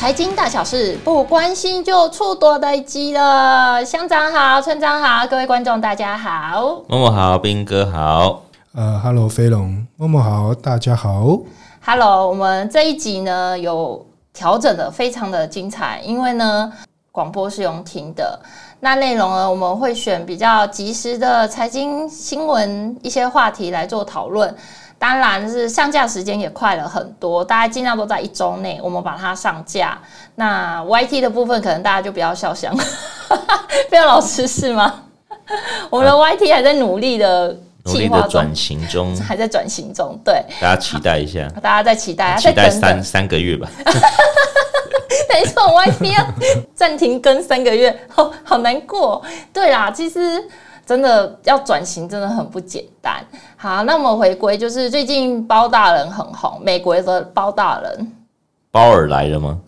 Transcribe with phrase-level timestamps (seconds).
[0.00, 3.84] 财经大小事，不关心就出大代志了。
[3.84, 6.82] 乡长好，村长好，各位观众大家好。
[6.88, 8.40] 默默好，兵哥好。
[8.74, 11.38] 呃哈喽，飞龙，默默好，大家好。
[11.84, 16.72] ，Hello，，我们这一集呢有调整的非常的精彩，因为呢
[17.12, 18.40] 广播是用听的，
[18.80, 24.56] 那内容呢我们会选比较及时的财经新闻一些话题来做讨论。
[25.00, 29.98] 当然是上架时间也快了很多，大家尽量都在一周内，我们把它上架。
[30.34, 32.76] 那 YT 的部分可能大家就不要笑想，
[33.88, 35.04] 不要老师是吗？
[35.88, 37.56] 我们的 YT 还在努力的
[37.86, 43.66] 努力的转型中，还在转型中，对，大家期待一下， 大家再期待，期待三三个月吧。
[45.30, 46.26] 等一下，YT 要
[46.74, 49.22] 暂停更三个月，好好难过。
[49.50, 50.46] 对啦，其实。
[50.90, 53.24] 真的要转型，真的很不简单。
[53.56, 58.12] 好，那我们回归，就是最近包大人很红，美国的包大人，
[58.72, 59.60] 包尔来了吗？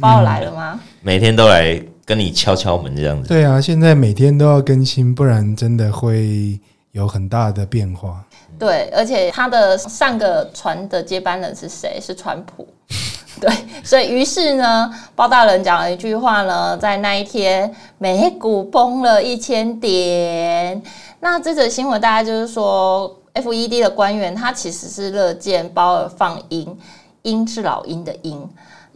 [0.00, 0.80] 包尔来了吗？
[1.04, 3.28] 每天都来跟你敲敲门这样子。
[3.28, 6.58] 对啊，现在每天都要更新，不然真的会
[6.92, 8.24] 有很大的变化。
[8.58, 11.98] 对，而且他的上个船的接班人是谁？
[12.00, 12.66] 是川普。
[13.42, 13.50] 对，
[13.82, 20.82] 所以于是呢，包大人讲了一句话呢，在那一天，美股崩了一千点。
[21.20, 26.78] 那这则新闻大概就是说，FED 的官员他其实是乐见包尔放鹰，
[27.22, 28.46] 鹰是老鹰的鹰，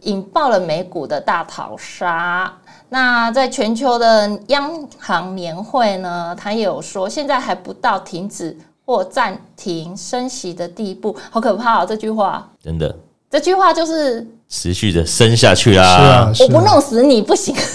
[0.01, 2.53] 引爆了美股的大逃杀。
[2.89, 11.85] 那在全球的央行年会呢，他也有说，现在还不到停止或暂停升息的地步，好可怕哦！
[11.87, 12.95] 这句话真的。
[13.35, 17.53] 这句话就是持续的生下去啦，是啊，我不弄死你不行。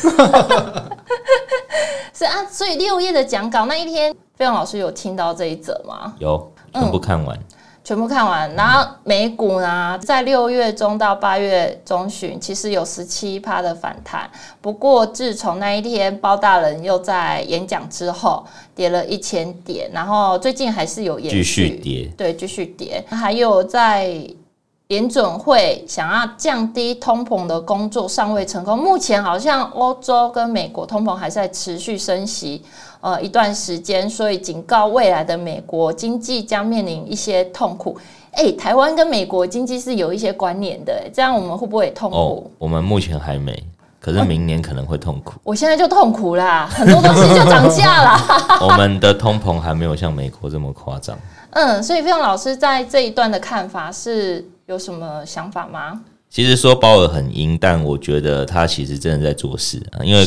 [2.15, 6.15] 是啊，所以六页的讲稿那一天，飞扬老师有听到这一则吗？
[6.19, 7.45] 有，全部看完，嗯、
[7.85, 8.51] 全部看完。
[8.55, 14.31] 然后美股呢，在六月中到八月中旬，其实有十七趴的反弹。
[14.63, 23.05] 不过自从那一天包大人又在演讲之后，跌了一千点，然后最近还是有延续，继续跌，对，继续跌。
[23.11, 24.27] 还有在。
[24.91, 32.61] 联准会想要降低通膨的工作尚未成功，目前好像欧洲跟美国通膨还在持续升息，
[33.01, 37.97] 呃，一段时间，所以警告未来的美国经济将面临一些痛苦。
[38.33, 42.17] 哎、欸，台湾跟美国经济是有一些关联的，这样我们会不会痛苦？
[42.17, 43.63] 哦，我们目前还没，
[44.01, 45.35] 可是明年可能会痛苦。
[45.45, 48.59] 我现在就痛苦啦，很多东西就涨价啦。
[48.61, 51.17] 我们的通膨还没有像美国这么夸张。
[51.51, 54.45] 嗯，所以费用老师在这一段的看法是。
[54.71, 56.01] 有什么想法吗？
[56.29, 59.99] 其实说鲍尔很鹰，但我觉得他其实真的在做事啊。
[60.05, 60.25] 因为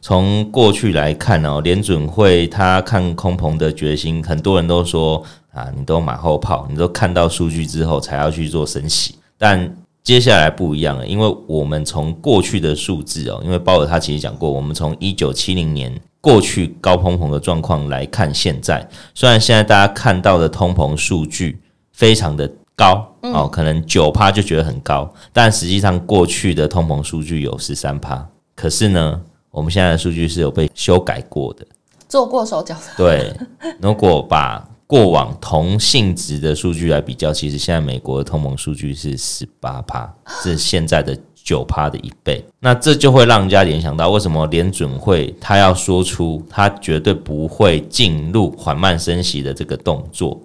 [0.00, 5.22] 从过去来看哦，联准会他看空棚的决心，很多人都说
[5.52, 9.16] 啊，你都马后炮，你都看到数据之后才要去做升息。
[9.36, 21.60] 但接下来不一样了，因为我们从过去的数字哦，因为鲍尔他其实讲过，我们从一九七零年过去高通膨的状况来看，现在虽然现在大家看到的通膨数据
[21.92, 22.50] 非常的。
[22.74, 28.26] 高哦，可能九趴就觉得很高，但实际上过去的通膨数据有十三趴。
[28.54, 31.64] 可是呢，我们现在的数据是有被修改过的，
[32.08, 32.80] 做过手脚的。
[32.96, 33.32] 对，
[33.80, 40.12] 如果把过往同性质的数据来比较，其实现在美国的通膨数据是十八趴，
[40.42, 42.44] 是现在的九趴的一倍。
[42.60, 50.38] 那这就会让人家联想到，为什么联准会他要说出他绝对不会进入缓慢升息的这个动作？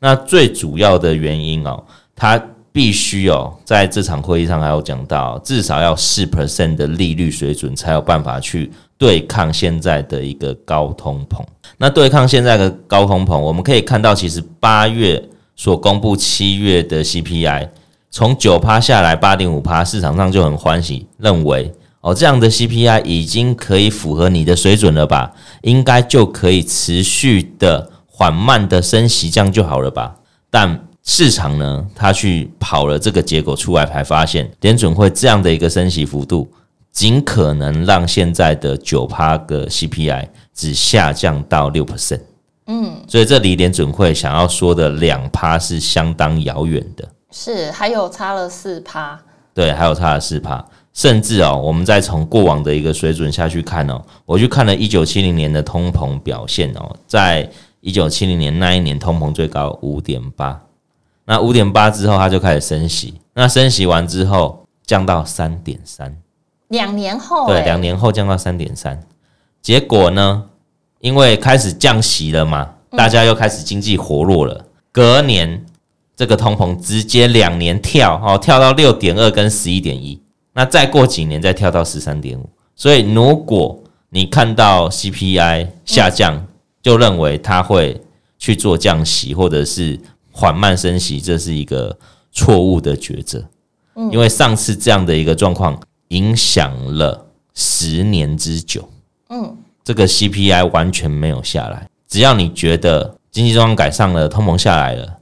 [0.00, 1.82] 那最主要的原因哦，
[2.16, 2.42] 他
[2.72, 11.44] 必须哦，在这场会议上还有讲到，至少要四 percent 的利率水准，才有办法去对抗现在的一个高通膨。
[11.78, 15.22] 那对抗现在的高通膨，我们可以看到，其实八月
[15.54, 17.68] 所公布七月的 CPI
[18.10, 25.32] 从九趴下来八点五趴，市场上就很欢喜，认为哦，这样的 CPI 已经可以符合你的水准了吧，
[25.62, 27.90] 应该就可以持续的。
[28.16, 30.14] 缓慢的升息，这样就好了吧？
[30.48, 36.50] 但市场呢，他去跑了这个结果出来，才发现联准会这样的一个升息幅度，
[36.90, 42.20] 尽可能让现在的九趴的 CPI 只下降到六 percent。
[42.66, 47.06] 嗯，所以这离联准会想要说的两趴是相当遥远的。
[47.30, 49.20] 是，还有差了四趴。
[49.52, 50.64] 对，还有差了四趴。
[50.94, 57.50] 甚至哦，我们再从过往的一个水准下去看哦，我去看了一九七零年的通膨表现哦，在
[57.80, 60.58] 一九七零年那一年，通膨最高五点八，
[61.26, 66.16] 那五点八之后，它就开始升息，那升息完之后降到三点三，
[66.68, 69.00] 两年后，对，两年后降到三点三，
[69.62, 70.44] 结果呢，
[71.00, 75.64] 因为开始降息了嘛，大家又开始经济活络了，隔年
[76.14, 80.20] 这个通膨直接两年跳哦，跳到六点二跟十一点一，
[80.52, 82.48] 那再过几年再跳到十三点五。
[82.76, 83.78] 所以如果
[84.10, 86.48] 你看到 CPI 下降，嗯、
[86.82, 88.00] 就认为它会
[88.38, 89.98] 去做降息或者是
[90.36, 91.96] 缓慢升息，这是一个
[92.32, 93.40] 错误的抉择。
[93.94, 98.88] 嗯，因为上次这样的一个状况影响了十年之久。
[99.28, 101.88] 嗯，这个 CPI 完全没有下来。
[102.08, 105.18] 只要你觉得经济状况改善了，通膨下来了，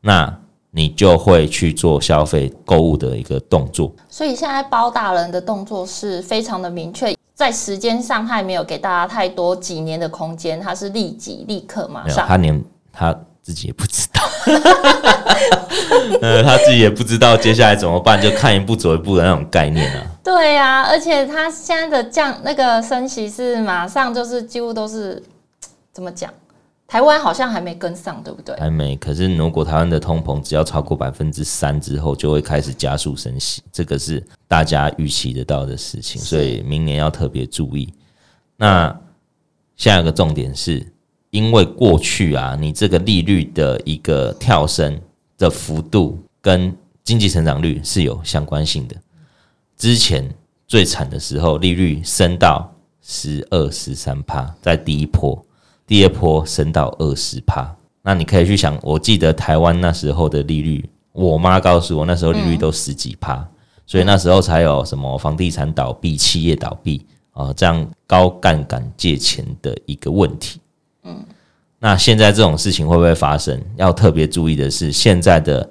[0.00, 0.38] 那
[0.70, 3.92] 你就会去做消费购物的一个动作。
[4.08, 12.26] 所以现在包大人的动作是非常的明确，在时间上他也没有给大家太多几年的空间，他是立即立刻马上。
[12.26, 13.14] 他连他
[13.44, 14.22] 自己也不知道，
[16.20, 20.06] 呃，他自己也不知道接下来怎么办，就看一步走一步的那种概念啊。
[20.24, 25.22] 对呀、啊，而且他现在的降那个升息是马上就是几乎都是。
[25.92, 26.28] 怎么讲？
[26.88, 28.56] 台湾好像还没跟上，对不对？
[28.56, 28.96] 还没。
[28.96, 37.94] 可是如果台湾的通膨只要超过百分之三之后，就会开始加速升息，这个是大家预期得到的事情，所以明年要特别注意。
[38.56, 38.92] 那
[39.76, 40.84] 下一个重点是，
[41.34, 44.96] 因为过去啊，你这个利率的一个跳升
[45.36, 46.72] 的幅度跟
[47.02, 48.94] 经济成长率是有相关性的。
[49.76, 50.32] 之前
[50.68, 52.72] 最惨的时候，利率升到
[53.02, 55.44] 十二、十三趴，在第一波。
[55.88, 63.44] 第二波升到二十趴，那你可以去想，我记得台湾那时候的利率，我妈告诉我那时候利率都十几趴，
[63.86, 70.60] 所以那时候才有什么房地产倒闭、企业倒闭啊，这样高杠杆借钱的一个问题。
[71.04, 71.24] 嗯，
[71.78, 73.60] 那现在这种事情会不会发生？
[73.76, 75.68] 要特别注意的是，现在的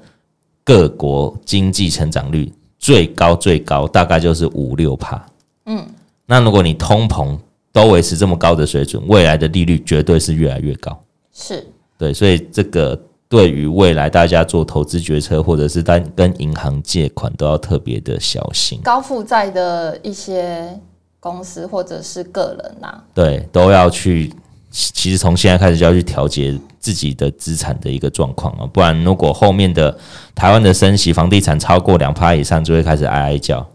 [0.64, 5.26] 各国经济成长率最高最高大概就是五六帕。
[5.66, 5.84] 嗯，
[6.26, 7.38] 那如果你通膨，
[7.72, 10.98] 都维持这么高的水准，未来的利率绝对是越来越高。
[11.34, 11.66] 是
[11.98, 18.80] 对，所以这个对于未来大家做投资决策，或者是单跟银行借款，都要特别的小心。
[18.84, 20.80] 高负债的一些
[21.20, 24.32] 公司或者是个人呐、啊，对，都要去。
[24.74, 29.96] 其实从现在开始就要去调节自己的资产的一个状况啊，不然如果后面的
[30.34, 33.66] 台湾的升息，房地产超过两趴以上，就会开始哀哀叫。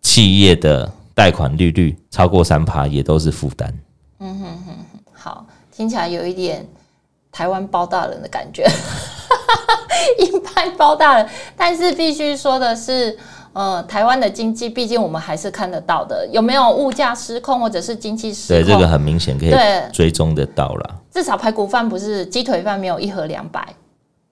[0.00, 0.90] 企业的。
[1.16, 3.72] 贷款利率超过三趴也都是负担。
[4.20, 4.76] 嗯哼哼，
[5.14, 6.68] 好，听起来有一点
[7.32, 8.70] 台湾包大人的感觉，
[10.18, 11.26] 硬派包大人。
[11.56, 13.18] 但是必须说的是，
[13.56, 18.62] 呃，台湾的经济毕竟我们还是看得到的，有没有物价失控或者是经济失控？
[18.62, 19.54] 对，这个很明显可以
[19.90, 20.90] 追踪得到啦。
[21.10, 23.66] 至少排骨饭不是鸡腿饭没有一盒两百，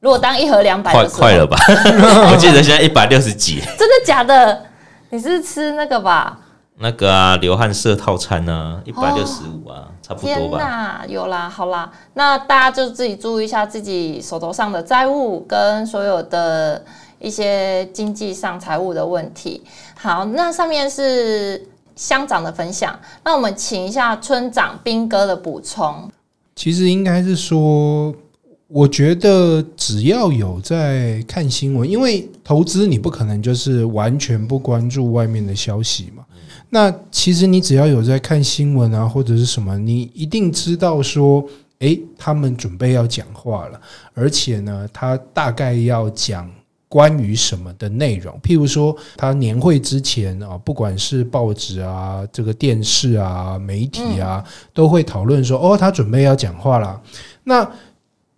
[0.01, 1.57] 如果当一盒两百，快快了吧？
[2.31, 4.63] 我记得现在一百六十几，真的假的？
[5.09, 6.39] 你是吃那个吧？
[6.77, 10.59] 那个啊，流汗色套餐呢，一百六十五啊，哦、差不多吧。
[10.59, 16.85] 天哪，有啦，好啦，那大家就自己注意一下自己手头上的债务跟所有的
[17.19, 19.63] 一些经济上财务的问题。
[19.95, 21.67] 好，那上面是
[21.97, 26.11] 乡长的分享，那我们请一下村长彬哥的补充。
[26.57, 28.15] 其实应该是说，
[28.69, 36.25] 我觉得只要有在看新闻，因为投资你不可能就是完全不关注外面的消息嘛。
[36.71, 41.45] 那其实你只要有在看新闻啊，或者是什么，你一定知道说，
[41.79, 43.81] 诶，他们准备要讲话了，
[44.13, 46.51] 而且呢，他大概要讲
[46.95, 48.39] 关于什么的内容。
[48.41, 57.03] 譬如说，他年会之前啊，不管是报纸啊、这个电视啊、媒体啊，都会讨论说，哦，他准备要讲话啦。
[57.43, 57.69] 那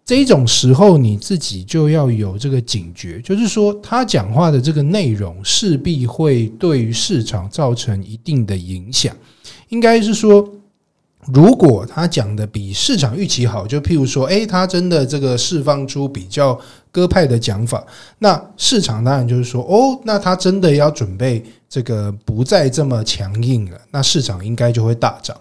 [0.06, 9.14] 这种时候，你自己就要有这个警觉，就是说，他讲话的这个内容势必会对于市场造成一定的影响。
[9.68, 10.48] 应该是说，
[11.32, 16.58] 如果他讲的比市场预期好，就譬如说，诶，他真的这个释放出比较
[16.92, 17.84] 鸽派的讲法，
[18.20, 25.36] 那市场当然就是说，哦，那他真的要准备这个不再这么强硬了，那市场应该就会大涨。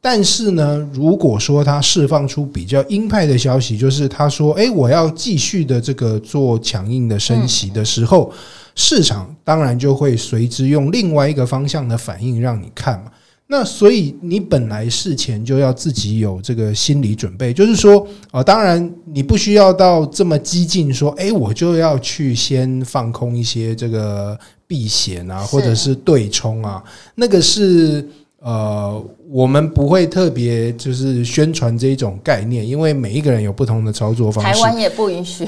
[0.00, 8.32] 但是呢，如果说他释放出比较鹰派的消息，就是他说：“诶，我要继续的这个做强硬的升息的时候，
[8.76, 13.10] 市场当然就会随之用另外一个方向的反应让你看嘛。
[13.46, 26.82] 那所以你本来事前就要自己有这个心理准备，就是说啊，当然你不需要到这么激进，说诶，我就要去先放空一些这个避险啊，或者是对冲啊，
[27.14, 28.06] 那个是。”
[28.38, 34.52] 呃，我们不会特别就是宣传这一种概念，因为每一个人有不同的操作方式。
[34.52, 35.46] 台湾也不允许。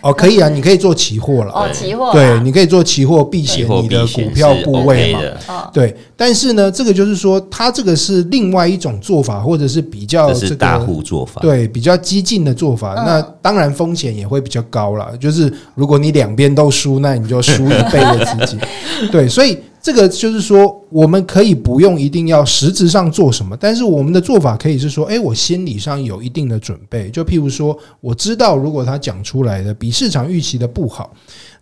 [0.00, 1.52] 哦，可以啊，你可以做期货了。
[1.52, 2.10] 哦，期货。
[2.12, 5.12] 对，你可以做期货避险你的股票部位
[5.46, 5.70] 嘛。
[5.70, 11.42] 对，但是呢，这个就是说，它这个是另外一种做法，或者是比较这个大户做法。
[11.42, 12.94] 对，比较激进的做法。
[12.94, 15.14] 那当然风险也会比较高了。
[15.18, 18.58] 就是如果你两边都输，那你就输一倍的资金。
[19.12, 19.58] 对，所以。
[19.82, 27.10] 这个就是说，我们可以不用一定要实质上做什么，但是我们的做法可以是说，诶，我心理上有一定的准备。
[27.10, 31.12] 就譬如说，我知道如果他讲出来的比市场预期的不好，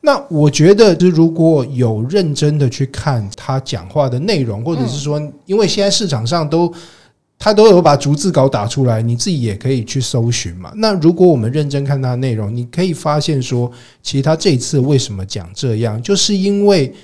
[0.01, 6.73] 那我觉得，就如果有认真的去看他讲话的内容，或者是说，因为现在市场上都
[7.39, 10.73] 他都有把逐字稿打出来，你自己也可以去搜寻嘛。
[10.77, 13.71] 那如果我们认真看他的内容，你可以发现说，
[14.03, 16.95] 其实他这一次为什么讲这样，就是因为。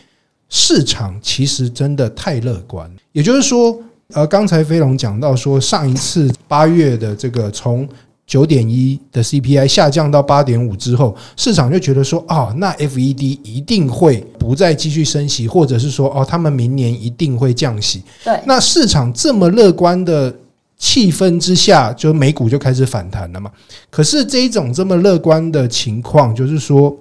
[0.50, 3.76] 市场其实真的太乐观，也就是说，
[4.12, 7.88] 呃，刚才飞龙讲到说，上一次八月的这个从
[8.26, 18.02] 九点一的 CPI 下降到八点五之后，市场就觉得说，哦，那 FED 一定会不再继续升息，或者是说，哦，他们明年一定会降息。
[18.22, 20.34] 对，那市场这么乐观的
[20.76, 23.50] 气氛之下，就美股就开始反弹了嘛。
[23.90, 26.96] 可是这一种这么乐观的情况，就是说。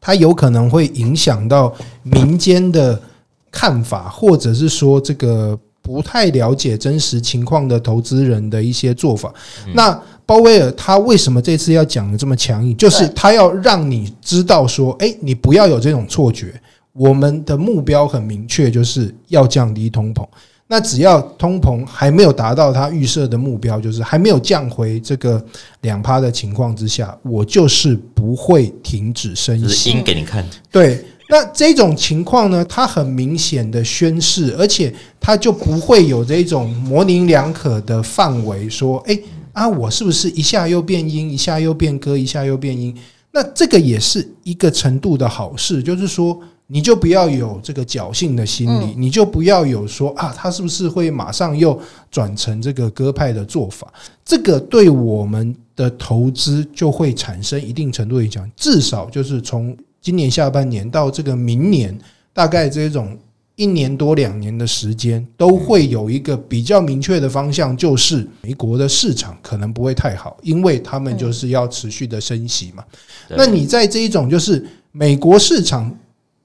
[0.00, 3.02] 它有可能会影响到民间的
[3.50, 9.32] 看法，或者是说这个不太了解真实情况的投资人的一些做法。
[9.72, 12.76] 那鲍威尔他为什么这次要讲的这么强硬？
[12.76, 16.52] 就是他要让你知道说，诶，你不要有这种错觉，
[16.92, 20.22] 我们的目标很明确，就是要降低通膨。
[20.70, 25.42] 那只要通膨还没有达到他预设的目标，就是还没有降回这个
[25.80, 29.90] 两趴的情况之下，我就是不会停止升息。
[29.92, 30.44] 应给你看。
[30.70, 42.96] 对，那这种情况呢，它很明显的宣示，而且它就不会有这种模棱两可的范围，说，诶啊，我是不是一下又变音，一下又变歌，一下又变音？
[43.30, 46.40] 那这个也是一个程度的好事，就是说。
[46.70, 51.80] 你就不要有这个侥幸的心理，你就不要有说啊，他是不是会马上又
[52.10, 53.90] 转成这个歌派的做法？
[54.22, 58.46] 这个对我们的投资就会产生一定程度的影响。
[58.54, 61.98] 至少就是从今年下半年到这个明年，
[62.32, 63.18] 大概这种
[63.56, 72.84] 一年多两年的时间，都会有一个比较明确的方向，就是美国的市场可能不会太好，因为他们就是要持续的升息嘛。
[73.28, 75.96] 那你在这一种就是美国市场。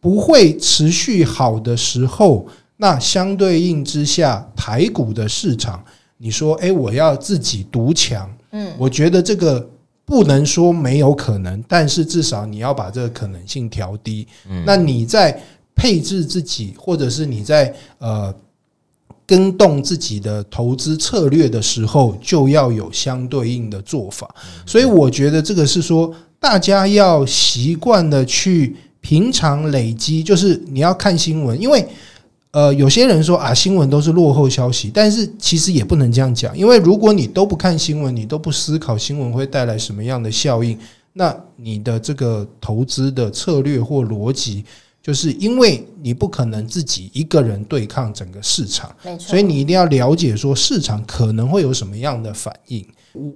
[0.04, 2.46] 不会持续好的时候，
[2.76, 5.82] 那相对应之下，台股的市场，
[6.18, 9.66] 你说，诶，我要自己独强，嗯，我觉得这个
[10.06, 14.28] 不能说没有可能，但是至少你要把这个可能性调低。
[14.66, 15.42] 那你在
[15.76, 18.34] 配置自己，或者是你在呃
[19.26, 24.34] 跟动自己的投资策略的时候，就要有相对应的做法。
[24.66, 28.76] 所以我觉得这个是说，大家要习惯的去。
[29.06, 31.86] 平常累积就是你要看新闻，因为
[32.54, 40.78] 呃，有些人说啊，新闻都是落后消息，但是其实也不能这样讲，因为如果你都不看新闻，你都不思考新闻会带来什么样的效应，
[41.14, 44.64] 那你的这个投资的策略或逻辑，
[45.02, 52.86] 就是因为你不可能自己一个人对抗整个市场，所以你一定要了解说市场可能会有什么样的反应。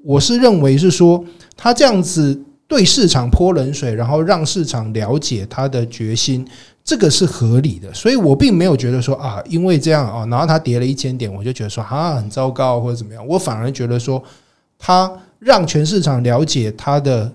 [0.03, 2.39] 我是认为是说他这样子。
[2.69, 6.45] 对市场泼冷水，然后让市场了解他的决心，
[6.87, 7.93] 这个是合理的。
[7.93, 13.27] 所以我并没有觉得说啊，因为这样啊，然后他跌了一千点，我就觉得说啊很糟糕或者怎么样。
[13.27, 14.23] 我反而觉得说，
[14.79, 17.29] 他让全市场了解他的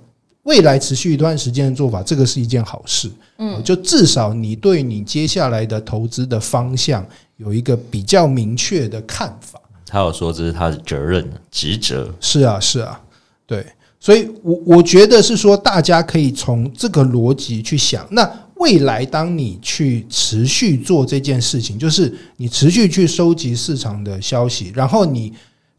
[0.44, 3.10] 未来持续一段时间的做法，这个是一件好事。
[3.36, 7.06] 嗯，就至少你对你接下来的投资的方向
[7.36, 9.60] 有一个比较明确的看法。
[9.86, 12.10] 他有说这是他的责任职责。
[12.20, 12.98] 是啊，是啊，
[13.46, 13.66] 对。
[14.00, 18.04] 所以，我我觉得是说，大家可以从这个逻辑去想。
[18.10, 18.28] 那
[18.62, 25.32] 未来，当你去持续做这件事情，就是你持续去收集市场的消息，然后你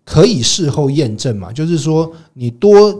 [0.03, 1.49] 可以事后验证嘛。
[1.49, 2.93] 就是说，你多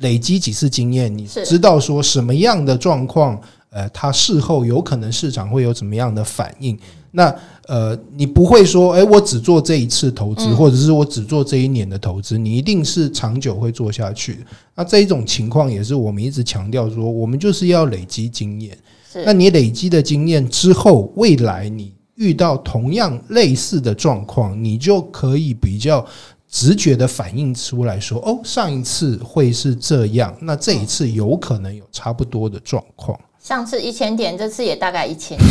[0.00, 6.78] 累积几次经验，你知道说什么样的状况，呃，它事后有可能市场会有怎么样的反应。
[7.14, 7.34] 那
[7.68, 14.40] 呃，你不会说，诶，我只做这一次投资，或者是我只做这一年的投资，你一定是长久会做下去的。
[14.74, 18.76] 那这一种情况也是我们一直强调说，我们就是要累积经验。
[19.24, 26.04] 那你累积的经验之后，未来你遇到同样类似的状况，你就可以比较
[26.50, 33.18] 直觉的反映出来说，哦，上一次会是这样，那这一次有可能有差不多的状况。
[33.42, 35.50] 上次一千点，这次也大概一千点，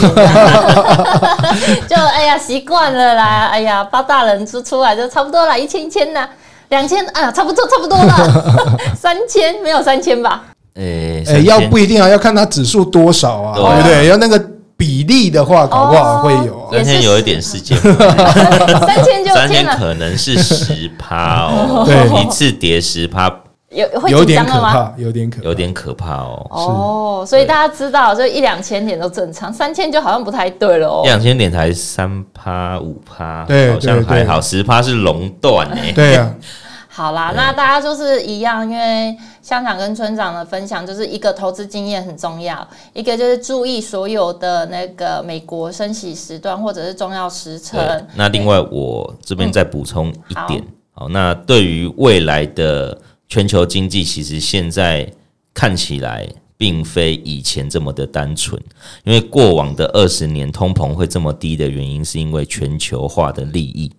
[1.90, 6.30] 就哎呀习惯了啦，哎呀包大人出出来就差不多啦，一千一千呐，
[6.70, 10.54] 两千啊，差不多差不多了， 三千没有三千吧？
[10.76, 14.08] 诶诶，要不一定啊，要看它指数多少啊，对不对？
[14.08, 14.42] 要那个
[14.78, 23.34] 比例的话，搞不好会有三千有一点时间， 三千就三千可能是十趴哦， 对，一次跌十趴。
[23.70, 24.26] 有会有？
[24.26, 26.46] 点可怕，有点可怕，有点可怕哦。
[26.50, 31.04] 哦，所以大家知道，就一两千点都正常，三千就好像不太对了哦。
[31.06, 35.90] 一两千点才三趴五趴，对好像还好，十趴是熔断哎。
[35.96, 36.30] 对啊，
[36.94, 48.06] 好啦，那大家就是一样，因为乡长跟村长的分享，就是一个投资经验很重要，一个就是注意所有的那个美国升息时段或者是重要时辰。
[48.16, 52.98] 那另外我这边再补充一点，嗯、好，好，那对于未来的。
[53.32, 55.10] 全球经济其实现在
[55.54, 58.62] 看起来并非以前这么的单纯，
[59.06, 63.90] 因为过往的二十年通膨会这么低的原因，是因为全球化的利益，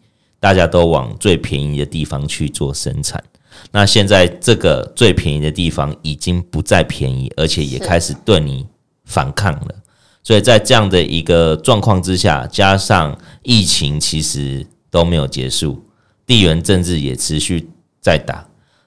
[0.43, 3.23] 大家都往最便宜的地方去做生产。
[3.71, 8.67] 那现在这个最便宜的地方已经不再便宜，而且也开始对你
[9.05, 9.75] 反抗了。
[10.25, 15.81] 所以在这样的一个状况之下，加上疫情其实都没有结束，
[16.27, 17.69] 地缘政治也持续
[18.01, 18.45] 在打。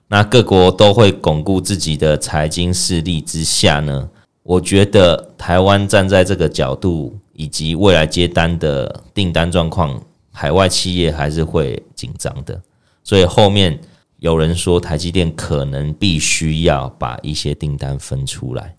[0.09, 4.09] 那各国都会巩固自己的财经势力之下呢，
[4.43, 10.01] 我觉得台湾站在这个角度，以及未来接单的订单状况，
[10.35, 12.61] 海外企业还是会紧张的。
[13.03, 13.79] 所以后面
[14.17, 18.75] 有人说，台积电可能必须要把一些订单分出来，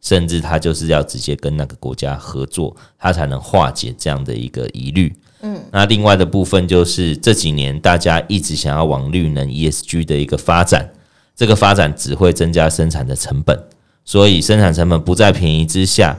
[0.00, 5.14] 甚至他就是要直接跟那个国家合作，他才能化解这样的一个疑虑。
[5.42, 10.90] 嗯，那另外的部分就是这几年大家一直想要往绿能 ESG 的一个发展，
[11.36, 13.62] 这个发展只会增加生产的成本，
[14.04, 16.18] 所以生产成本不在便宜之下，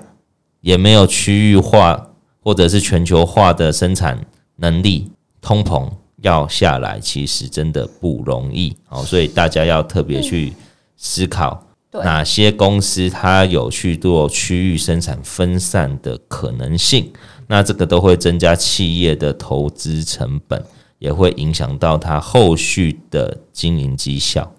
[0.62, 2.12] 也没有区域化
[2.44, 4.24] 或者是全球化的生产
[4.58, 5.12] 能力，
[5.42, 5.90] 通膨
[6.22, 8.76] 要下来其实真的不容易。
[8.86, 10.54] 好，所以大家要特别去
[10.96, 17.12] 思考哪些公司它有去做区域生产分散的可能性。
[17.48, 20.62] 那这个都会增加企业的投资成本，
[21.00, 24.52] 也会影响到它后续的经营绩效。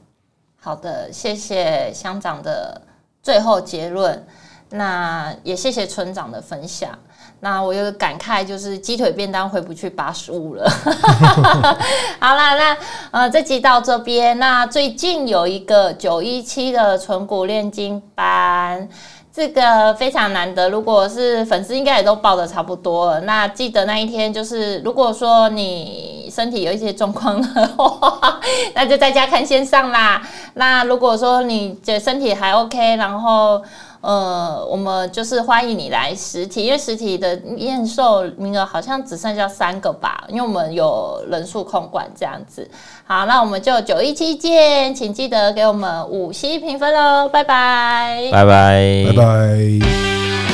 [0.60, 2.80] 好的，谢谢乡长的
[3.22, 4.26] 最后结论。
[4.70, 6.98] 那也谢谢村长的分享。
[7.40, 10.68] 那我有个感慨，就是鸡腿便当回不去八十五了。
[12.18, 12.76] 好啦，那
[13.12, 14.38] 呃，这集到这边。
[14.38, 18.88] 那最近有一个九一七的存股炼金班。
[19.30, 23.20] 这个非常难得，如果是粉丝，应该也都报的差不多了。
[23.20, 28.40] 那记得那一天，就是如果说你身体有一些状况的话，
[28.74, 30.20] 那就在家看线上啦。
[30.54, 33.62] 那如果说你的身体还 OK，然后。
[34.00, 42.68] 呃，我们就是欢迎你来实体，因为实体的验售名额好像只剩下三个吧，因为我们有人数控管这样子。
[43.04, 50.47] 好，那我们就九一七见，请记得给我们五星评分喽，拜拜，拜拜，拜拜。